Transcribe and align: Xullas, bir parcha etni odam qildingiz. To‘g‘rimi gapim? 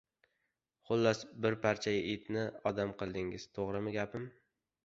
Xullas, 0.89 1.19
bir 1.45 1.57
parcha 1.67 1.95
etni 2.15 2.47
odam 2.73 2.95
qildingiz. 3.03 3.49
To‘g‘rimi 3.59 3.95
gapim? 3.99 4.27